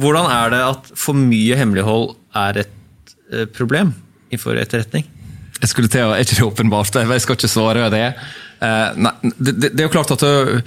[0.00, 3.94] Hvordan er det at for mye hemmelighold er et eh, problem
[4.40, 5.06] for etterretning?
[5.60, 6.98] Jeg skulle til å, Er ikke det åpenbart?
[7.00, 8.08] Jeg skal ikke svare det.
[8.60, 10.60] Eh, nei, det, det, er jo klart at det,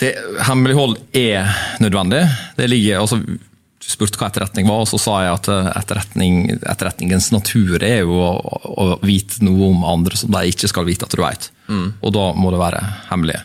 [0.00, 0.14] det,
[0.48, 1.52] hemmelighold er
[1.84, 2.24] nødvendig.
[2.56, 5.50] Det ligger, altså, Du spurte hva etterretning var, og så sa jeg at
[5.82, 8.32] etterretning, etterretningens natur er jo å,
[8.68, 11.50] å, vite noe om andre som de ikke skal vite at du vet.
[11.68, 11.86] Mm.
[12.00, 12.82] Og da må det være
[13.12, 13.38] hemmelig.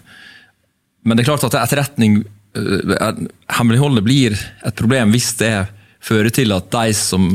[1.03, 2.23] Men det er klart at etterretning
[2.53, 5.53] hemmeligholdet blir et problem hvis det
[6.03, 7.31] fører til at de som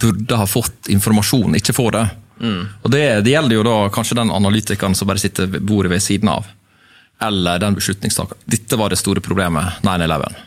[0.00, 2.04] burde ha fått informasjon, ikke får det.
[2.40, 2.60] Mm.
[2.82, 6.04] Og det, det, gjelder jo da kanskje den analytikeren som bare sitter ved bordet ved
[6.04, 6.48] siden av.
[7.20, 8.40] Eller den beslutningstakeren.
[8.48, 10.38] Dette var det store problemet 9-11.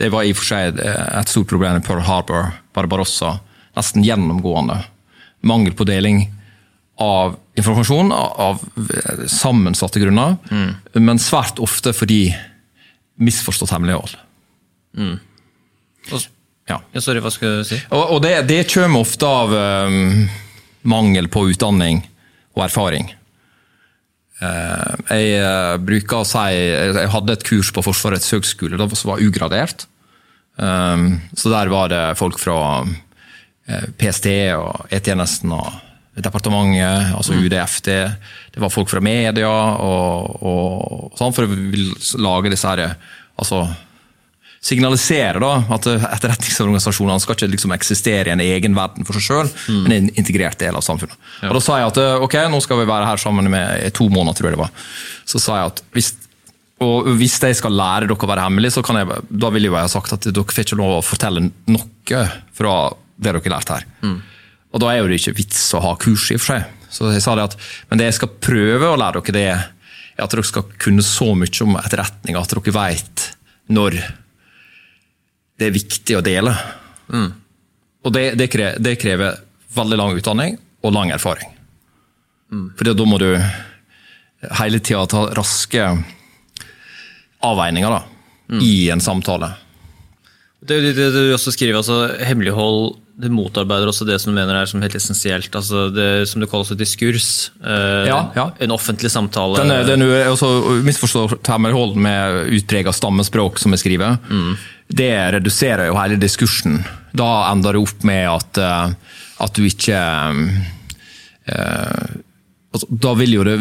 [0.00, 3.36] Det var i og for seg et stort problem i Pearl Harbor, Barbarossa.
[3.78, 4.80] Nesten gjennomgående.
[5.46, 6.24] Mangel på deling
[7.00, 8.60] av informasjon av
[9.30, 10.98] sammensatte grunner, mm.
[11.00, 12.26] men svært ofte fordi
[13.20, 14.16] misforstått hemmelighold.
[14.96, 15.18] Mm.
[16.10, 16.80] Ja.
[16.92, 17.00] ja.
[17.00, 17.78] Sorry, hva skal du si?
[17.90, 20.26] Og, og det, det, kommer ofte av um,
[20.88, 22.02] mangel på utdanning
[22.56, 23.12] og erfaring.
[24.40, 29.22] Uh, jeg uh, bruker å si Jeg hadde et kurs på Forsvarets høgskole som var
[29.22, 29.86] ugradert.
[30.56, 32.90] Um, så der var det folk fra uh,
[33.68, 35.70] eh, PST og E-tjenesten og
[36.20, 37.44] departementet, altså mm.
[37.46, 37.90] UDFD.
[38.52, 42.96] Det, var folk fra media og, og sånn, for å lage disse her,
[43.40, 43.64] altså
[44.60, 49.48] signalisere da, at etterretningsorganisasjonene skal ikke liksom eksistere i en egen verden for seg sjøl,
[49.48, 49.78] mm.
[49.86, 51.16] men en integrert del av samfunnet.
[51.40, 51.48] Ja.
[51.48, 54.10] Og Da sa jeg at ok, nå skal vi være her sammen med i to
[54.12, 54.74] måneder, tror jeg det var.
[55.32, 56.10] Så sa jeg at hvis,
[57.16, 59.86] hvis jeg skal lære dere å være hemmelige, så kan jeg, da vil jeg ha
[59.88, 62.76] sagt at dere får ikke lov å fortelle noe fra
[63.16, 63.88] det dere har lært her.
[64.04, 64.20] Mm.
[64.70, 66.76] Og da er jo det ikke vits å ha kurs, i og for seg.
[66.90, 67.56] Så jeg sa det at,
[67.88, 69.68] Men det jeg skal prøve å lære dere, det er
[70.22, 73.26] at dere skal kunne så mye om etterretning at dere vet
[73.70, 73.98] når
[75.60, 76.54] det er viktig å dele.
[77.12, 77.30] Mm.
[78.06, 79.40] Og det, det, krever, det, krever,
[79.76, 81.52] veldig lang utdanning og lang erfaring.
[82.50, 82.70] Mm.
[82.78, 83.28] For da må du
[84.56, 85.84] hele tida ta raske
[87.44, 88.00] avveininger da,
[88.56, 88.62] mm.
[88.64, 89.52] i en samtale.
[90.60, 94.56] Det, det, det, du også skriver, altså Hemmelighold det motarbeider også det som du mener
[94.56, 95.54] er som helt essensielt.
[95.54, 97.50] altså det Som du kaller også diskurs.
[97.62, 98.50] Eh, ja, ja.
[98.60, 99.62] En offentlig samtale.
[99.62, 104.20] Den, den også Misforstått hemmelighold med utprega stammespråk, som jeg skriver.
[104.30, 104.54] Mm
[104.90, 106.80] det reduserer jo hele diskursen.
[107.14, 109.14] Da ender det opp med at, eh,
[109.44, 110.00] at du ikke
[111.46, 112.18] eh,
[112.70, 113.56] da vil jo det,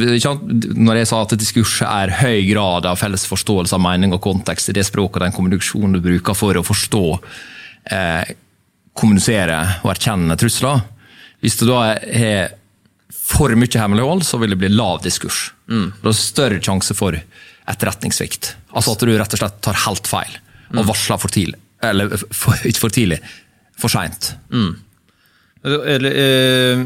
[0.77, 4.69] Når jeg sa at diskurs er høy grad av felles forståelse av mening og kontekst
[4.69, 7.05] i det språket og den kommunikasjonen du bruker for å forstå,
[7.89, 8.35] eh,
[8.97, 10.81] kommunisere og erkjenne trusler
[11.43, 12.55] Hvis du da har
[13.29, 15.51] for mye hemmelighold, så vil det bli lav diskurs.
[15.69, 15.91] Mm.
[16.01, 17.15] Det er større sjanse for
[17.69, 18.53] etterretningssvikt.
[18.73, 20.37] Altså at du rett og slett tar helt feil
[20.73, 21.59] og varsler for tidlig.
[21.85, 23.19] Eller for, ikke for tidlig,
[23.79, 24.33] for seint.
[24.51, 24.73] Mm.
[25.63, 26.83] Eller, eh,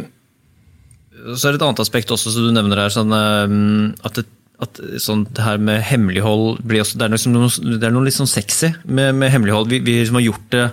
[1.34, 2.94] så er det et annet aspekt også som du nevner her.
[2.94, 3.56] Sånn, eh,
[4.06, 4.26] at, det,
[4.64, 7.50] at sånn, det her med hemmelighold blir også, det er, noe,
[7.80, 9.72] det er noe litt sånn sexy med, med hemmelighold.
[9.72, 10.68] Vi, vi som har gjort det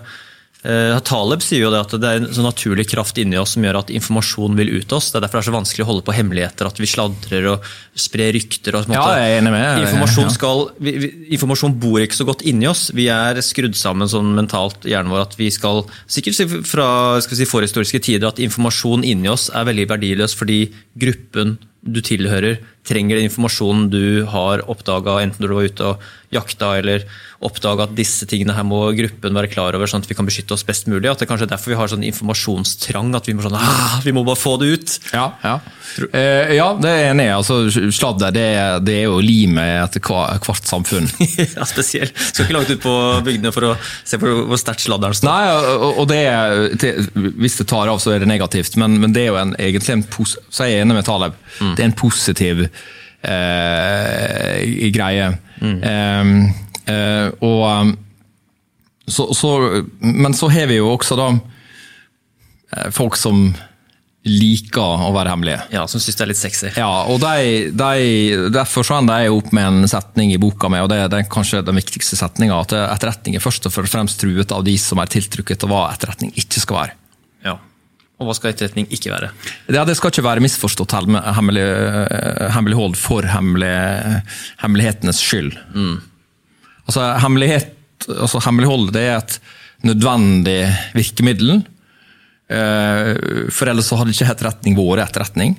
[0.61, 3.79] Taleb sier jo det at det er en sånn naturlig kraft inni oss som gjør
[3.81, 5.09] at informasjon vil ut oss.
[5.09, 7.71] Det er derfor det er så vanskelig å holde på hemmeligheter, at vi sladrer og
[7.97, 8.77] sprer rykter.
[8.77, 9.81] Og, ja, jeg er enig med.
[9.87, 12.91] Informasjon, skal, vi, vi, informasjon, bor ikke så godt inni oss.
[12.97, 16.87] Vi er skrudd sammen sånn mentalt i hjernen vår at vi skal Sikkert fra
[17.23, 20.65] si, forhistoriske tider at informasjon inni oss er veldig verdiløs fordi
[21.01, 26.77] gruppen du tilhører, trenger den informasjonen du har oppdaga, enten du var ute og jakta
[26.79, 27.05] eller
[27.43, 30.55] oppdaga at disse tingene her må gruppen være klar over, sånn at vi kan beskytte
[30.55, 31.09] oss best mulig.
[31.09, 34.15] At det er kanskje derfor vi har sånn informasjonstrang, at vi må, sånn, ah, vi
[34.15, 34.97] må bare få det ut.
[35.17, 35.55] Ja, ja.
[36.13, 37.33] Eh, ja det er enig i.
[37.35, 37.59] Altså,
[37.97, 38.47] sladder det,
[38.87, 41.09] det, er jo limet etter hvert samfunn.
[41.57, 42.15] ja, spesielt.
[42.29, 42.95] Skal ikke langt ut på
[43.27, 45.33] bygdene for å se på hvor sterkt sladderen står.
[45.33, 49.27] Nei, og, det, er, Hvis det tar av, så er det negativt, men, men det
[49.27, 51.35] er jo en, egentlig en så er jeg enig med Taleb.
[51.59, 51.70] Mm.
[51.77, 52.71] Det er en positiv eh,
[54.95, 55.27] greie.
[55.61, 55.83] Mm.
[55.83, 56.25] Eh,
[56.95, 57.99] eh, og um,
[59.11, 63.51] så, så, Men så har vi jo også da eh, folk som
[64.29, 65.61] liker å være hemmelige.
[65.73, 66.69] Ja, Som syns det er litt sexy.
[66.77, 70.83] Ja, og de, de, Derfor så ender jeg opp med en setning i boka mi,
[70.85, 74.53] og det, det er kanskje den viktigste setninga, at etterretning er først og fremst truet
[74.53, 76.99] av de som er tiltrukket av hva etterretning ikke skal være.
[77.49, 77.57] Ja.
[78.21, 79.31] Og hva skal etterretning ikke være?
[79.73, 83.73] Ja, Det skal ikke være misforstått hemmelig, eh, hemmelighold for hemmelig,
[84.61, 85.57] hemmelighetenes skyld.
[85.73, 86.03] Mm.
[86.87, 87.73] Altså, hemmelighet,
[88.09, 89.39] altså, Hemmelighold det er et
[89.83, 91.65] nødvendig virkemiddel.
[92.51, 95.57] Eh, for ellers så hadde ikke etterretning vært etterretning.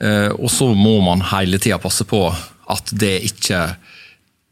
[0.00, 2.28] Eh, og så må man hele tida passe på
[2.68, 3.76] at det ikke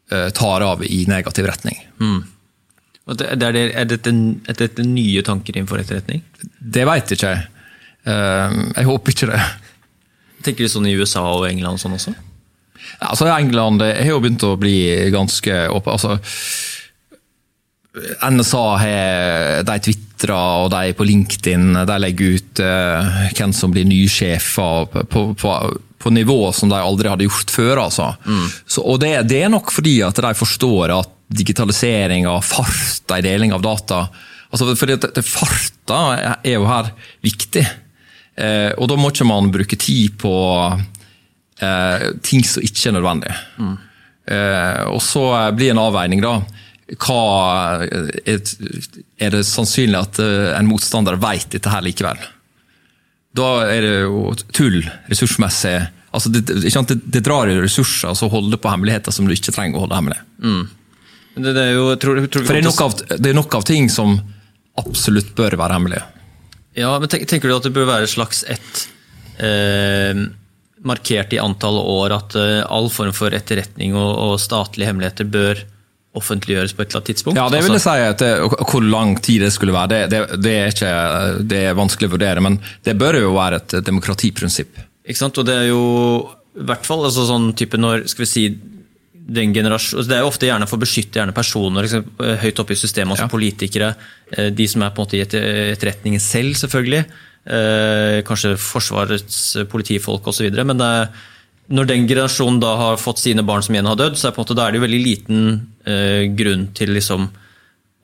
[0.08, 1.76] tar av i negativ retning.
[2.00, 2.22] Mm.
[3.08, 3.54] Er, det,
[3.88, 4.12] dette,
[4.48, 6.20] er dette nye tanker innenfor etterretning?
[6.60, 7.46] Det veit ikke jeg.
[8.04, 9.42] Eh, Jeg håper ikke det.
[10.44, 12.12] Tenker de sånn i USA og England og sånn også?
[13.04, 14.76] Altså England har jo begynt å bli
[15.12, 15.96] ganske åpen.
[15.96, 16.18] Altså,
[18.30, 23.88] NSA har de tvitra og de på LinkedIn de legger ut uh, hvem som blir
[23.88, 25.54] nye sjefer på, på,
[25.98, 27.82] på nivå som de aldri hadde gjort før.
[27.88, 28.12] Altså.
[28.66, 33.22] Så, og det, det er nok fordi at de forstår at digitalisering farta fart i
[33.24, 34.06] deling av data
[34.52, 36.00] altså fordi at det, Farta
[36.40, 36.92] er jo her
[37.24, 37.64] viktig.
[38.38, 40.32] Eh, og da må ikke man bruke tid på
[41.60, 43.34] eh, ting som ikke er nødvendig.
[44.28, 45.26] Eh, og så
[45.56, 46.38] blir en avveining, da.
[46.96, 47.20] Hva
[47.84, 48.40] er,
[49.20, 52.20] er det sannsynlig at eh, en motstander vet dette her likevel?
[53.36, 55.76] Da er det jo tull ressursmessig.
[56.16, 59.52] Altså det, det, det drar jo ressurser altså å holde på hemmeligheter som du ikke
[59.52, 60.22] trenger å holde hemmelig.
[60.40, 60.77] Men
[61.38, 63.88] Det, det er jo, tror, tror For det er, av, det er nok av ting
[63.92, 64.18] som
[64.78, 66.04] absolutt bør være hemmelige.
[66.78, 68.84] Ja, men tenk, Tenker du at det bør være et slags ett
[69.42, 70.20] eh,
[70.86, 75.64] markert i antall år at eh, all form for etterretning og, og statlige hemmeligheter bør
[76.18, 77.38] offentliggjøres på et eller annet tidspunkt?
[77.38, 80.00] Ja, det vil jeg Altså, si at det, Hvor lang tid det skulle være, det,
[80.12, 80.94] det, det, er ikke,
[81.50, 82.44] det er vanskelig å vurdere.
[82.44, 84.80] Men det bør jo være et demokratiprinsipp.
[85.08, 85.38] Ikke sant?
[85.38, 85.82] Og det er jo
[86.58, 88.44] i hvert fall altså sånn type når skal vi si,
[89.28, 92.04] den generasjon, altså Det er jo ofte gjerne for å beskytte gjerne personer liksom,
[92.40, 93.28] høyt oppe i systemet, altså Ja.
[93.28, 93.94] politikere.
[94.32, 97.04] eh, De som er på en måte i etter- etterretningen selv, selvfølgelig.
[97.46, 100.50] eh, Kanskje Forsvarets politifolk osv.
[100.64, 101.08] Men er,
[101.70, 104.56] når den generasjonen da har fått sine barn som igjen har dødd, så er, måte,
[104.58, 107.28] er det jo veldig liten eh, grunn til liksom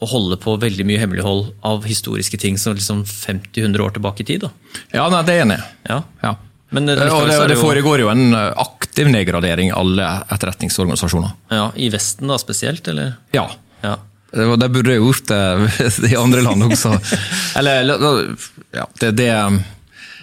[0.02, 4.24] å holde på veldig mye hemmelighold av historiske ting som liksom 50-100 år tilbake i
[4.24, 4.40] tid.
[4.40, 4.50] Da.
[4.92, 5.68] Ja, nei, det er jeg enig i.
[5.88, 6.02] Ja.
[6.22, 6.34] Ja.
[6.74, 11.36] Men det, Og det, det foregår jo en eh, aktiv nedgradering i alle etterretningsorganisasjoner.
[11.54, 13.14] Ja, I Vesten da spesielt, eller?
[13.36, 13.46] Ja.
[13.84, 13.94] Ja.
[14.34, 16.96] Det, det burde jeg gjort det i andre land også.
[17.60, 17.86] Eller
[18.74, 19.28] ja, det, det,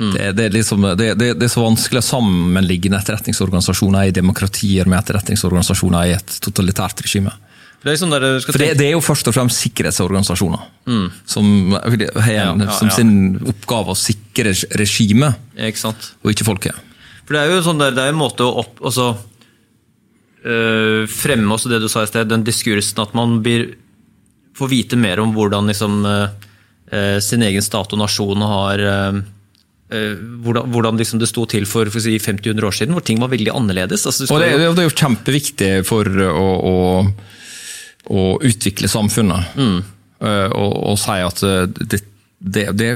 [0.01, 4.91] det, det, er liksom, det, det, det er så vanskelig å sammenligne etterretningsorganisasjoner i demokratier
[4.91, 7.31] med etterretningsorganisasjoner i et totalitært regime.
[7.81, 10.67] Det er liksom der For det, det er jo først og fremst sikkerhetsorganisasjoner
[11.25, 11.95] som har
[12.29, 15.39] Ja, ja, som sin oppgave å sikre regimet,
[16.21, 16.77] og ikke folket.
[17.25, 19.07] For det er jo sånn der, det er en måte å opp, også,
[20.45, 23.71] øh, fremme også det du sa i sted, den diskursen at man blir,
[24.57, 26.27] får vite mer om hvordan liksom, øh,
[26.91, 29.21] øh, sin egen stat og nasjon har øh,
[29.89, 33.21] øh, hvordan, hvordan liksom det sto til for, for si 50-100 år siden, hvor ting
[33.21, 34.05] var veldig annerledes.
[34.05, 36.77] Altså, Og det, det er jo kjempeviktig for å, å,
[38.11, 39.55] å utvikle samfunnet.
[39.57, 42.01] Eh, Og, og si at eh, det,
[42.39, 42.89] det, det,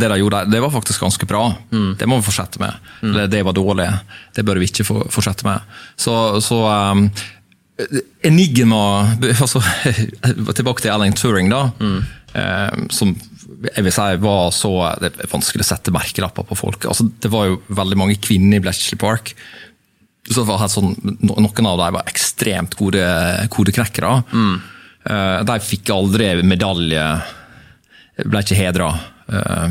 [0.00, 1.44] det de gjorde det var faktisk ganske bra.
[1.70, 2.74] Det må vi fortsette med.
[3.02, 3.18] Mm.
[3.30, 3.88] det var dårlig.
[4.34, 5.62] Det bør vi ikke fortsette med.
[5.96, 7.04] Så, så um,
[8.26, 8.80] Enigma
[9.44, 9.62] altså,
[10.54, 11.68] Tilbake til Alan Turing, da.
[12.34, 13.14] eh, som
[13.58, 14.70] jeg vil si var så
[15.00, 16.84] Det er vanskelig å sette merkelapper på folk.
[16.90, 19.32] Altså, det var jo veldig mange kvinner i Bletchley Park.
[20.28, 20.92] Så var det sånn,
[21.24, 23.04] noen av dem var ekstremt gode
[23.52, 24.10] kodeknekkere.
[25.08, 27.04] Eh, de fikk aldri medalje,
[28.26, 28.90] ble ikke hedra.
[29.28, 29.64] Eh,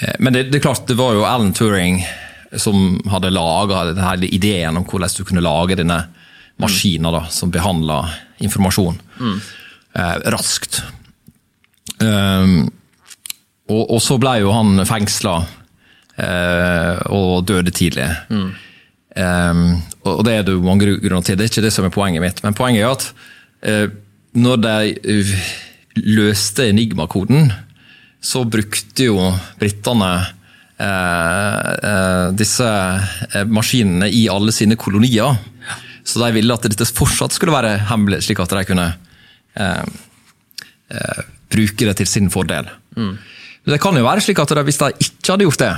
[0.00, 2.00] eh, men det, det er klart, det var jo Alan Turing
[2.58, 6.00] som hadde laga ideen om hvordan du kunne lage denne
[6.60, 8.02] maskina da, som behandla
[8.42, 8.98] informasjon
[9.94, 10.82] eh, raskt.
[12.00, 12.64] Um,
[13.70, 15.38] og, og så ble jo han fengsla
[16.20, 18.04] og døde tidlig.
[19.16, 22.22] Um, og det er det mange grunner til, det er ikke det som er poenget
[22.22, 22.42] mitt.
[22.44, 23.06] Men poenget er at
[23.66, 23.96] uh,
[24.38, 24.74] når de
[25.10, 25.30] eh,
[26.06, 27.48] løste Enigma-koden,
[28.22, 30.10] så brukte jo britene
[30.78, 32.68] uh, disse
[33.50, 35.34] maskinene i alle sine kolonier.
[36.06, 38.86] Så de ville at dette fortsatt skulle være hemmelig, slik at de kunne
[41.50, 42.70] bruke det til sin fordel.
[42.94, 43.18] Men
[43.74, 45.74] Det kan jo være slik at de, hvis de ikke hadde gjort det,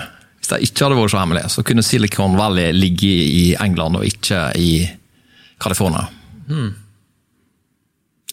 [0.59, 4.05] hvis de ikke hadde vært så hemmelig, så kunne Silicon Valley ligge i England og
[4.09, 4.71] ikke i
[5.63, 6.09] California.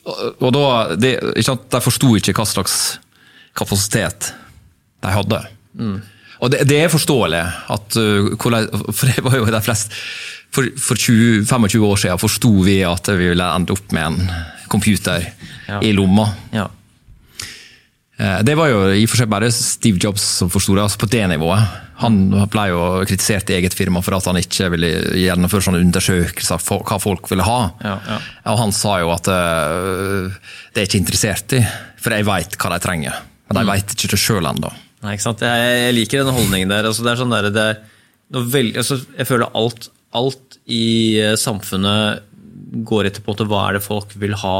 [0.09, 0.63] Og, og da,
[0.99, 2.75] de, ikke sant, De forsto ikke hva slags
[3.57, 4.31] kapasitet
[5.03, 5.39] de hadde.
[6.39, 7.41] Og det, det er forståelig
[7.75, 8.29] at uh,
[8.95, 9.91] For det var jo de fleste
[10.55, 14.31] For, for 20, 25 år siden forsto vi at vi ville ende opp med en
[14.71, 15.27] computer
[15.69, 15.77] Ja.
[15.85, 16.23] i lomma.
[16.51, 16.63] Ja.
[18.17, 20.97] Eh, Det var jo i og for seg bare Steve Jobs som forsto det, altså
[21.03, 21.61] på det nivået.
[22.00, 22.18] Han
[22.51, 24.89] ble jo kritisert i eget firma for at han ikke ville
[25.20, 27.58] gjennomføre sånne undersøkelser av hva folk ville ha.
[27.84, 28.20] Ja, ja.
[28.53, 30.32] Og han sa jo at uh,
[30.74, 31.62] det er ikke interessert i,
[32.00, 33.20] for jeg veit hva de trenger.
[33.50, 33.72] Men de Mm.
[33.74, 34.72] veit ikke det sjøl ennå.
[35.03, 36.86] Jeg, liker den holdningen der.
[36.88, 37.79] Altså, det er sånn der det er
[38.56, 42.22] veldig, altså, jeg føler alt, alt i eh, samfunnet
[42.86, 44.58] går etter på en måte hva er det folk vil ha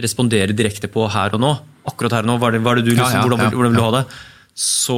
[0.00, 1.48] Respondere direkte på her og nå,
[1.90, 3.74] akkurat her og nå, hva er det, hva er det du, liksom, Ja, hvordan, hvordan
[3.74, 4.04] vil du ha det?
[4.60, 4.96] Så,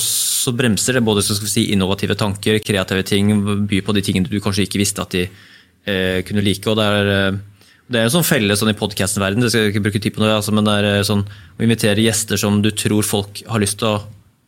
[0.00, 3.34] så bremser det både si, innovative tanker, kreative ting,
[3.68, 6.64] by på de tingene du kanskje ikke visste at de eh, kunne like.
[6.70, 7.12] og det er...
[7.16, 7.42] Eh,
[7.84, 10.22] det er en sånn felle sånn i podkasten-verden, det skal jeg ikke bruke tid på
[10.22, 13.60] nå, altså, men det er eh, sånn å invitere gjester som du tror folk har
[13.60, 13.98] lyst til å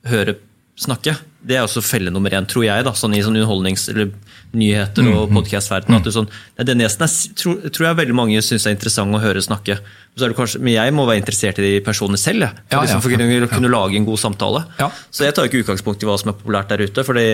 [0.08, 0.38] høre
[0.80, 1.12] snakke.
[1.47, 4.11] Det er også felle nummer én, tror jeg, da, sånn i sånn underholdnings- eller
[4.57, 6.03] nyheter Mm, og podkast-verden.
[6.12, 9.79] Sånn, er den gjesten tror, tror jeg veldig mange syns er interessant å høre snakke.
[10.19, 13.03] Kanskje, men jeg må være interessert i de personene selv, jeg, for, Ja, ja, liksom,
[13.03, 14.65] for å kunne, lage en god samtale.
[14.81, 14.91] Ja.
[15.11, 17.05] Så jeg tar ikke utgangspunkt i hva som er populært der ute.
[17.05, 17.26] fordi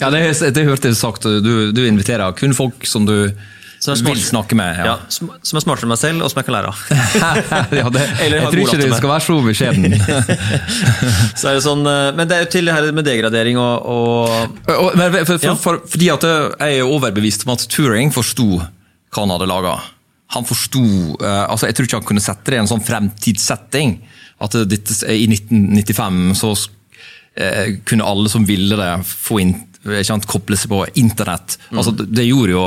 [0.00, 1.22] Ja, det, det hørte jeg sagt.
[1.22, 3.32] Du, du inviterer kun folk som du.
[3.80, 4.80] Vil snakke med.
[4.84, 4.96] ja.
[5.08, 6.80] som, som er smartere enn meg selv, og som jeg kan lære av.
[7.80, 9.94] ja, det, Eller jeg tror ikke det du skal være så beskjeden.
[11.40, 13.86] Så er det sånn, eh, men det er jo til det her med degradering og,
[13.88, 18.50] og Og- Men for, for, for, fordi at jeg er overbevist om at Turing forsto
[18.60, 19.72] hva han hadde laga.
[20.36, 20.82] Han forsto
[21.18, 23.96] eh, altså Jeg tror ikke han kunne sette det i en sånn fremtidssetting.
[24.40, 26.52] At det, dette, i 1995 så
[27.40, 29.56] eh, kunne alle som ville det, få inn
[30.04, 31.56] sant, koble seg på internett.
[31.72, 32.64] Altså, det, det gjorde jo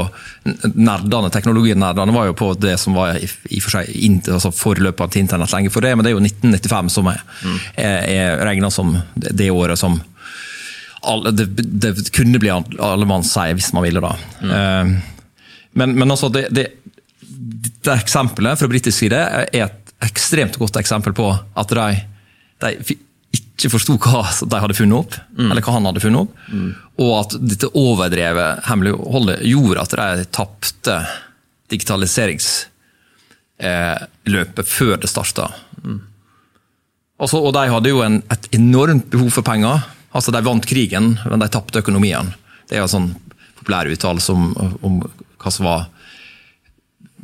[0.73, 3.91] nerdene, Teknologinerdene var jo på det som var i, i for seg
[4.33, 7.21] altså forløperen til internett lenge for det, men det er jo 1995 som er,
[7.75, 9.99] er, er regna som det, det året som
[11.03, 11.45] alle, det,
[11.83, 14.15] det kunne bli allemannseie hvis man ville, da.
[14.41, 14.93] Eh,
[15.73, 16.69] men, men altså, det, det,
[17.19, 21.87] dette eksempelet fra britisk side er et ekstremt godt eksempel på at de,
[22.63, 22.97] de
[23.63, 26.33] ikke forsto hva de hadde funnet opp, eller hva han hadde funnet opp,
[26.99, 30.97] og at dette overdrevet hemmeligholdet gjorde at de tapte
[31.71, 35.47] digitaliseringsløpet før det starta.
[37.23, 39.83] Altså, og de hadde jo en, et enormt behov for penger.
[40.13, 42.33] Altså, De vant krigen, men de tapte økonomien.
[42.67, 43.11] Det er jo en sånn
[43.59, 44.43] populær uttalelse om,
[44.83, 44.93] om
[45.39, 45.85] hva som var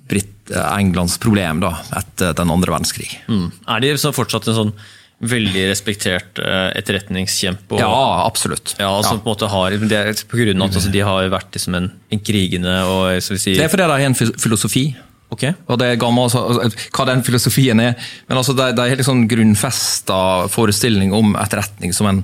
[0.09, 3.11] Britt, Englands problem da, etter den andre verdenskrig.
[3.29, 4.71] mm, Er de så fortsatt en sånn
[5.19, 7.75] veldig respektert eh, etterretningskjempe?
[7.75, 8.75] Og, Ja, absolutt.
[8.79, 11.29] Ja, som på en måte har, det er på grunn av at altså, de har
[11.33, 14.85] vært liksom en, en krigende og vi si Det er fordi de har en filosofi.
[15.29, 15.45] Ok.
[15.69, 18.11] Og det er gammel, altså, altså, Hva den filosofien er.
[18.29, 20.21] Men altså, det, det er har liksom grunnfesta
[20.53, 22.23] forestilling om etterretning som en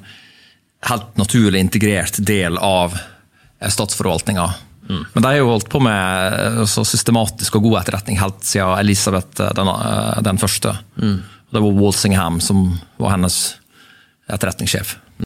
[0.85, 2.95] helt naturlig integrert del av
[3.69, 4.47] statsforvaltninga.
[4.89, 5.05] Mm.
[5.13, 8.75] Men de har jo holdt på med eh, så systematisk og god etterretning helt siden
[8.77, 10.75] Elisabeth eh, den, eh, den første.
[11.55, 13.55] Det var Walsingham som var hennes
[14.27, 14.97] etterretningssjef.